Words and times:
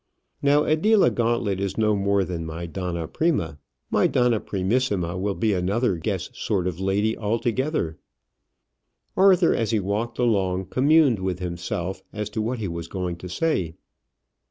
Now 0.41 0.63
Adela 0.63 1.11
Guantlet 1.11 1.59
is 1.59 1.77
no 1.77 1.95
more 1.95 2.23
than 2.25 2.43
my 2.43 2.65
donna 2.65 3.07
prima. 3.07 3.59
My 3.91 4.07
donna 4.07 4.39
primissima 4.39 5.15
will 5.15 5.35
be 5.35 5.53
another 5.53 5.95
guess 5.97 6.31
sort 6.33 6.65
of 6.65 6.79
lady 6.79 7.15
altogether. 7.15 7.99
Arthur, 9.15 9.53
as 9.53 9.69
he 9.69 9.79
walked 9.79 10.17
along, 10.17 10.65
communed 10.71 11.19
with 11.19 11.37
himself 11.37 12.01
as 12.11 12.31
to 12.31 12.41
what 12.41 12.57
he 12.57 12.67
was 12.67 12.87
going 12.87 13.15
to 13.17 13.29
say. 13.29 13.75